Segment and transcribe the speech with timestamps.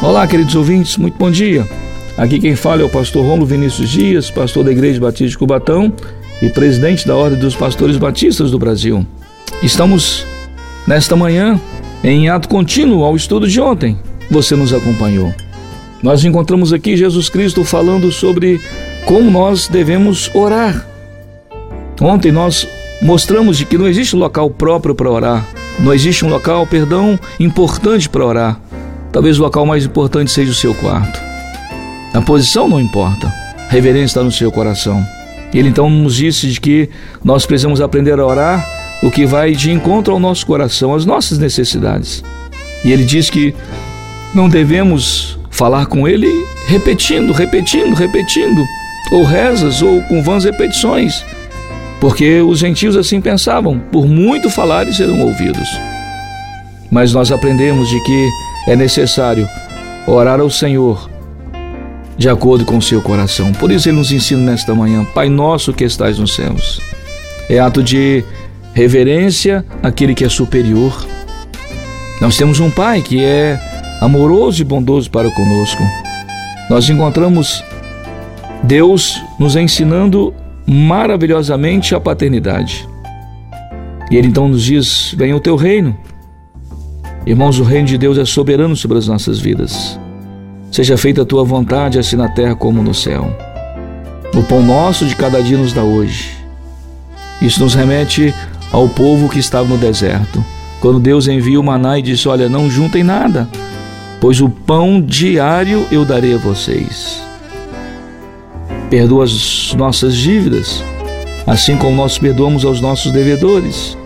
[0.00, 1.66] Olá, queridos ouvintes, muito bom dia.
[2.16, 5.92] Aqui quem fala é o pastor Romulo Vinícius Dias, pastor da Igreja Batista de Cubatão
[6.40, 9.04] e presidente da Ordem dos Pastores Batistas do Brasil.
[9.60, 10.24] Estamos
[10.86, 11.60] nesta manhã
[12.04, 13.98] em ato contínuo ao estudo de ontem.
[14.30, 15.34] Você nos acompanhou.
[16.00, 18.60] Nós encontramos aqui Jesus Cristo falando sobre
[19.04, 20.86] como nós devemos orar.
[22.00, 22.68] Ontem nós
[23.02, 25.44] mostramos de que não existe um local próprio para orar,
[25.80, 28.60] não existe um local, perdão, importante para orar.
[29.18, 31.20] Talvez o local mais importante seja o seu quarto.
[32.14, 35.04] A posição não importa, a reverência está no seu coração.
[35.52, 36.88] Ele então nos disse de que
[37.24, 38.64] nós precisamos aprender a orar
[39.02, 42.22] o que vai de encontro ao nosso coração, às nossas necessidades.
[42.84, 43.52] E ele diz que
[44.32, 46.30] não devemos falar com ele
[46.68, 48.64] repetindo, repetindo, repetindo,
[49.10, 51.24] ou rezas ou com vãs repetições,
[52.00, 55.68] porque os gentios assim pensavam, por muito falar serão ouvidos.
[56.88, 58.28] Mas nós aprendemos de que
[58.68, 59.48] é necessário
[60.06, 61.08] orar ao Senhor
[62.18, 63.50] de acordo com o seu coração.
[63.52, 66.80] Por isso ele nos ensina nesta manhã, Pai nosso que estais nos céus.
[67.48, 68.22] É ato de
[68.74, 71.06] reverência àquele que é superior.
[72.20, 73.58] Nós temos um Pai que é
[74.02, 75.82] amoroso e bondoso para conosco.
[76.68, 77.64] Nós encontramos
[78.62, 80.34] Deus nos ensinando
[80.66, 82.86] maravilhosamente a paternidade.
[84.10, 85.96] E ele então nos diz: Venha o teu reino,
[87.28, 90.00] Irmãos, o reino de Deus é soberano sobre as nossas vidas.
[90.72, 93.30] Seja feita a tua vontade, assim na terra como no céu.
[94.34, 96.30] O pão nosso de cada dia nos dá hoje.
[97.42, 98.34] Isso nos remete
[98.72, 100.42] ao povo que estava no deserto.
[100.80, 103.46] Quando Deus envia o maná e disse: Olha, não juntem nada,
[104.22, 107.22] pois o pão diário eu darei a vocês.
[108.88, 110.82] Perdoa as nossas dívidas,
[111.46, 113.98] assim como nós perdoamos aos nossos devedores.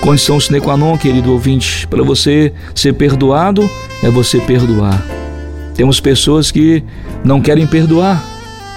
[0.00, 3.68] Condição sine qua non, querido ouvinte, para você ser perdoado
[4.02, 5.04] é você perdoar.
[5.74, 6.82] Temos pessoas que
[7.24, 8.24] não querem perdoar.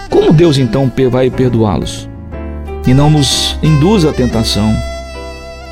[0.10, 2.10] Como Deus então vai perdoá-los?
[2.88, 4.76] E não nos induz à tentação.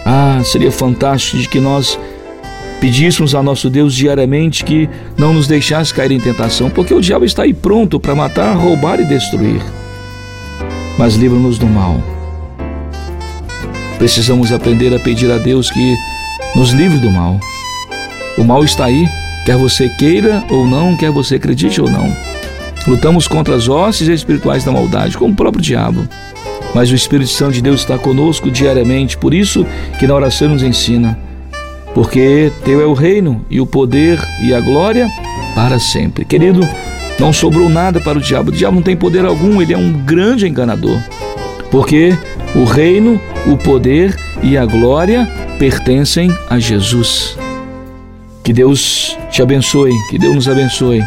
[0.06, 2.00] Ah, seria fantástico de que nós
[2.80, 4.88] pedíssemos a nosso Deus diariamente que
[5.18, 9.00] não nos deixasse cair em tentação, porque o diabo está aí pronto para matar, roubar
[9.00, 9.62] e destruir.
[10.98, 12.17] Mas livra-nos do mal.
[13.98, 15.96] Precisamos aprender a pedir a Deus que
[16.56, 17.40] nos livre do mal.
[18.38, 19.08] O mal está aí,
[19.46, 22.16] quer você queira ou não, quer você acredite ou não.
[22.88, 26.08] Lutamos contra as hostes espirituais da maldade, como o próprio diabo.
[26.74, 29.66] Mas o Espírito Santo de Deus está conosco diariamente, por isso
[30.00, 31.18] que na oração nos ensina.
[31.94, 35.10] Porque teu é o reino e o poder e a glória
[35.56, 36.24] para sempre.
[36.24, 36.62] Querido,
[37.20, 38.52] não sobrou nada para o diabo.
[38.52, 41.02] O diabo não tem poder algum, ele é um grande enganador.
[41.72, 42.16] Porque
[42.58, 45.30] o reino, o poder e a glória
[45.60, 47.38] pertencem a Jesus.
[48.44, 51.04] Que Deus te abençoe, que Deus nos abençoe,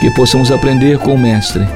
[0.00, 1.66] que possamos aprender com o Mestre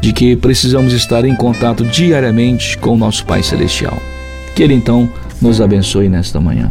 [0.00, 3.96] de que precisamos estar em contato diariamente com o nosso Pai Celestial.
[4.54, 5.08] Que Ele então
[5.40, 6.70] nos abençoe nesta manhã.